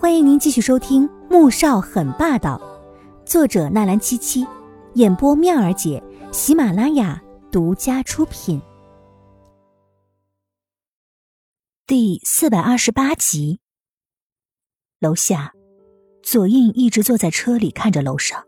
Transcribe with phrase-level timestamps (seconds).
[0.00, 2.56] 欢迎您继续收听《穆少很霸道》，
[3.28, 4.46] 作者纳兰七七，
[4.94, 6.00] 演播妙儿姐，
[6.30, 8.62] 喜马拉雅独家出品。
[11.84, 13.58] 第四百二十八集。
[15.00, 15.52] 楼下，
[16.22, 18.44] 左印一直坐在车里看着楼上，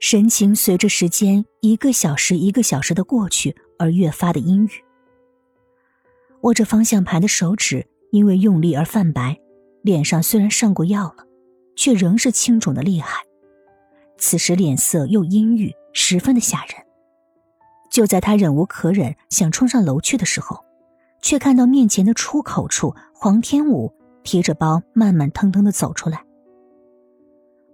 [0.00, 4.70] 神情随着时间一个小时一个小时的过去而越发的阴郁。
[6.40, 9.39] 握着方向盘的手指因为用力而泛白。
[9.82, 11.26] 脸上虽然上过药了，
[11.76, 13.22] 却仍是青肿的厉害。
[14.18, 16.86] 此时脸色又阴郁，十分的吓人。
[17.90, 20.64] 就在他忍无可忍，想冲上楼去的时候，
[21.22, 23.92] 却看到面前的出口处，黄天武
[24.22, 26.24] 提着包慢慢腾腾的走出来。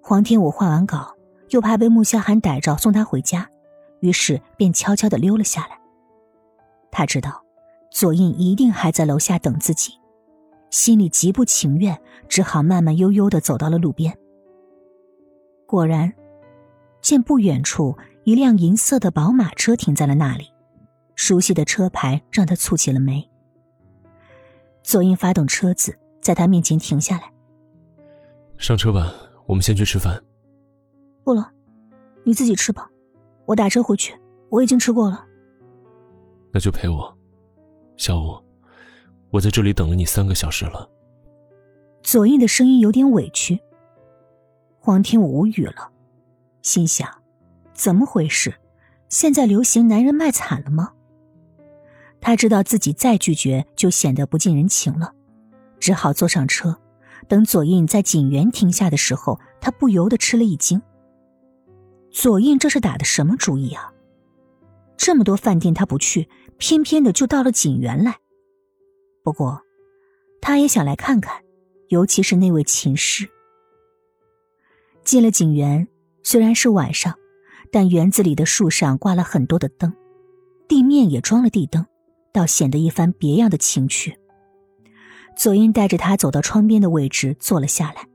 [0.01, 1.15] 黄天武画完稿，
[1.51, 3.51] 又怕被穆萧寒逮着送他回家，
[4.01, 5.79] 于是便悄悄的溜了下来。
[6.91, 7.43] 他知道，
[7.91, 9.99] 左印一定还在楼下等自己。
[10.71, 11.99] 心里极不情愿，
[12.29, 14.17] 只好慢慢悠悠的走到了路边。
[15.67, 16.13] 果然，
[17.01, 20.53] 见不远处一辆银色的宝马车停在了那里，
[21.15, 23.29] 熟悉的车牌让他蹙起了眉。
[24.83, 27.33] 左印发动车子，在他面前停下来
[28.59, 29.13] ：“上车吧，
[29.47, 30.23] 我们先去吃饭。
[31.25, 31.51] ”“不了，
[32.23, 32.89] 你自己吃吧，
[33.47, 34.17] 我打车回去，
[34.49, 35.25] 我已经吃过了。
[36.55, 37.13] ”“那就陪我，
[37.97, 38.41] 小五。”
[39.37, 40.89] 我在这里等了你三个小时了。
[42.03, 43.61] 左印的声音有点委屈。
[44.79, 45.91] 黄天武无语了，
[46.63, 47.07] 心想：
[47.75, 48.55] 怎么回事？
[49.11, 50.93] 现在流行男人卖惨了吗？
[52.19, 55.13] 他知道自己再拒绝就显得不近人情了，
[55.79, 56.77] 只好坐上车。
[57.29, 60.81] 等左印在景园停下的时候，他不由得吃了一惊。
[62.11, 63.93] 左印这是打的什么主意啊？
[64.97, 68.17] 这么多饭店他不去，偏偏的就到了景园来。
[69.27, 69.61] 不过，
[70.41, 71.43] 他也想来看看，
[71.89, 73.29] 尤其是那位琴师。
[75.03, 75.89] 进了景园，
[76.23, 77.13] 虽然是晚上，
[77.73, 79.93] 但园子里的树上挂了很多的灯，
[80.69, 81.85] 地面也装了地灯，
[82.33, 84.17] 倒显得一番别样的情趣。
[85.37, 88.07] 左英带着他走到窗边的位置坐了下来，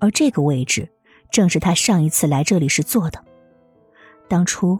[0.00, 0.86] 而这个位置
[1.30, 3.24] 正是他上一次来这里时坐的。
[4.28, 4.78] 当初，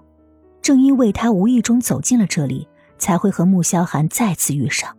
[0.61, 2.69] 正因为他无意中走进了这里，
[2.99, 4.95] 才会和穆萧寒再次遇上。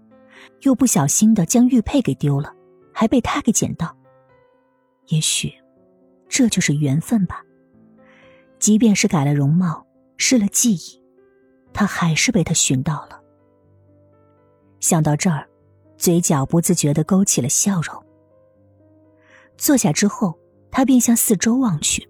[0.61, 2.53] 又不小心的将玉佩给丢了，
[2.93, 3.95] 还被他给捡到。
[5.07, 5.53] 也许，
[6.27, 7.43] 这就是缘分吧。
[8.59, 9.85] 即便是改了容貌，
[10.17, 11.01] 失了记忆，
[11.73, 13.21] 他还是被他寻到了。
[14.79, 15.47] 想到这儿，
[15.97, 18.03] 嘴角不自觉的勾起了笑容。
[19.57, 20.37] 坐下之后，
[20.69, 22.07] 他便向四周望去，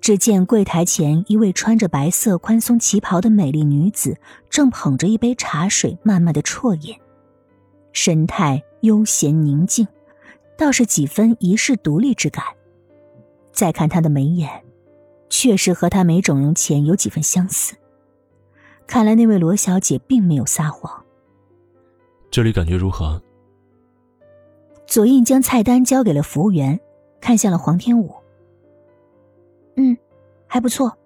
[0.00, 4.16] 只见柜台前一位穿着白色宽松旗袍的美丽女子，
[4.48, 6.94] 正捧着一杯茶水，慢慢的啜饮。
[7.92, 9.86] 神态悠闲宁静，
[10.56, 12.44] 倒是几分遗世独立之感。
[13.52, 14.64] 再看他的眉眼，
[15.28, 17.74] 确实和他没整容前有几分相似。
[18.86, 21.04] 看来那位罗小姐并没有撒谎。
[22.30, 23.20] 这里感觉如何？
[24.86, 26.78] 左印将菜单交给了服务员，
[27.20, 28.14] 看向了黄天武。
[29.76, 29.96] 嗯，
[30.46, 30.96] 还不错，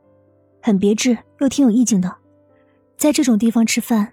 [0.62, 2.14] 很别致，又挺有意境的。
[2.96, 4.12] 在这种地方吃饭，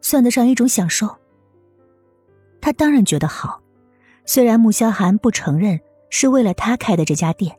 [0.00, 1.14] 算得上一种享受。
[2.60, 3.60] 他当然觉得好，
[4.24, 7.56] 虽然穆萧寒不承认是为了他开的这家店，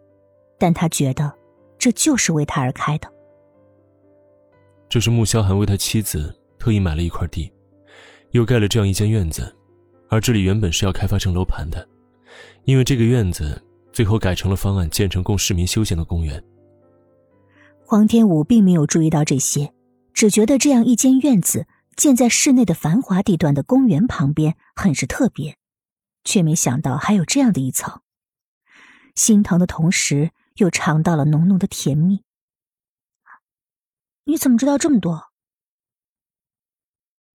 [0.59, 1.31] 但他觉得
[1.78, 3.11] 这就是为他而开的。
[4.88, 7.51] 这是穆萧寒为他妻子特意买了一块地，
[8.31, 9.56] 又盖了这样一间院子，
[10.09, 11.88] 而这里原本是要开发成楼盘的，
[12.66, 13.61] 因为这个院子
[13.91, 16.44] 最后改成了方案，建成供市民休闲的公园。
[17.84, 19.73] 黄天武并没有注意到这些，
[20.13, 21.66] 只觉得这样一间院子。
[21.96, 25.57] 建在市内的繁华地段的公园旁边，很是特别，
[26.24, 28.02] 却没想到还有这样的一层。
[29.16, 32.24] 心疼的同时，又尝到了浓浓的甜蜜。
[34.24, 35.31] 你怎么知道这么多？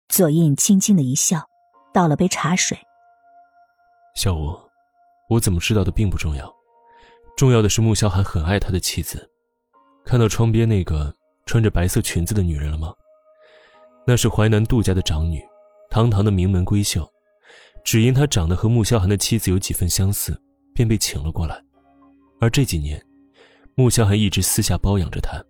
[0.07, 1.49] 左印轻轻的一笑，
[1.93, 2.77] 倒了杯茶水。
[4.16, 4.57] 小吴，
[5.29, 6.52] 我怎么知道的并不重要，
[7.35, 9.29] 重要的是穆萧寒很爱他的妻子。
[10.05, 11.13] 看到窗边那个
[11.46, 12.93] 穿着白色裙子的女人了吗？
[14.07, 15.41] 那是淮南杜家的长女，
[15.90, 17.07] 堂堂的名门闺秀，
[17.84, 20.40] 只因她长得和穆萧寒的妻子有几分相似，
[20.73, 21.59] 便被请了过来。
[22.40, 23.03] 而这几年，
[23.73, 25.43] 穆萧寒一直私下包养着她。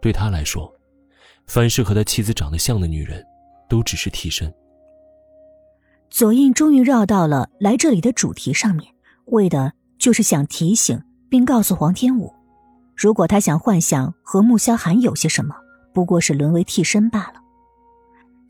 [0.00, 0.72] 对他来说，
[1.46, 3.24] 凡是和他妻子长得像的女人，
[3.68, 4.52] 都只是替身。
[6.08, 8.92] 左印终于绕到了来这里的主题上面，
[9.26, 12.32] 为的就是想提醒并告诉黄天武，
[12.96, 15.54] 如果他想幻想和穆萧寒有些什么，
[15.92, 17.41] 不过是沦为替身罢了。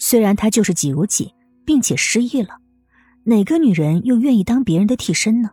[0.04, 1.32] 虽然他就是己如己，
[1.64, 2.58] 并且失忆了，
[3.22, 5.50] 哪个女人又愿意当别人的替身呢？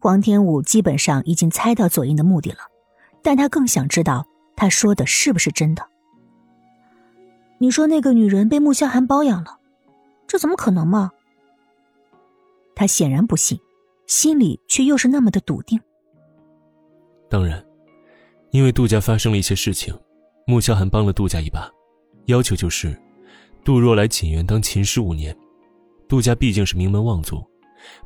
[0.00, 2.58] 黄天武基本上已经猜到左英的目的了，
[3.22, 4.26] 但他更想知道
[4.56, 5.88] 他说的是不是真的。
[7.58, 9.60] 你说那个女人被穆萧寒包养了，
[10.26, 11.12] 这怎么可能嘛？
[12.74, 13.56] 他显然不信，
[14.08, 15.80] 心里却又是那么的笃定。
[17.30, 17.64] 当然，
[18.50, 19.96] 因为杜家发生了一些事情，
[20.48, 21.70] 穆萧寒帮了杜家一把，
[22.26, 23.00] 要求就是，
[23.64, 25.34] 杜若来锦园当琴师五年。
[26.06, 27.42] 杜家毕竟是名门望族，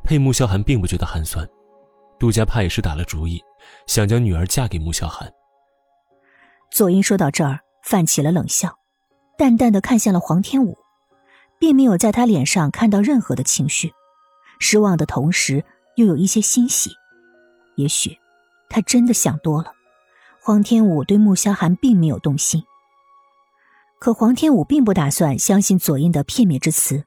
[0.03, 1.47] 配穆萧寒并不觉得寒酸。
[2.17, 3.41] 杜家怕也是打了主意，
[3.85, 5.29] 想将女儿嫁给穆萧寒。
[6.71, 8.79] 左英说到这儿，泛起了冷笑，
[9.37, 10.77] 淡淡的看向了黄天武，
[11.59, 13.91] 并没有在他脸上看到任何的情绪，
[14.59, 15.63] 失望的同时
[15.97, 16.89] 又有一些欣喜。
[17.75, 18.17] 也许，
[18.69, 19.73] 他真的想多了。
[20.41, 22.63] 黄天武对穆萧寒并没有动心。
[23.99, 27.03] 可黄天武并不打算相信左英的片面之词，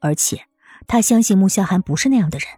[0.00, 0.40] 而且
[0.86, 2.48] 他相信穆萧寒不是那样的人，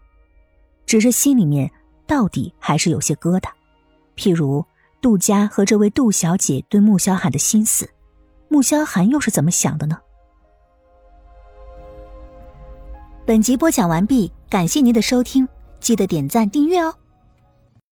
[0.87, 1.71] 只是心里面。
[2.05, 3.49] 到底还是有些疙瘩，
[4.17, 4.63] 譬如
[5.01, 7.89] 杜家和这位杜小姐对穆萧寒的心思，
[8.49, 9.99] 穆萧寒又是怎么想的呢？
[13.25, 15.49] 本集播讲完毕，感谢您的收听，
[15.81, 16.93] 记得点赞订阅哦。